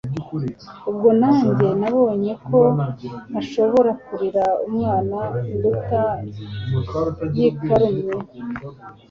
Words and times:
ubwo 0.89 1.09
nanjye 1.21 1.67
nabonye 1.79 2.31
ko 2.47 2.59
ntashobora 3.29 3.91
kurira 4.05 4.43
umwana 4.67 5.17
nduta 5.55 6.01
yikarumye 7.37 8.09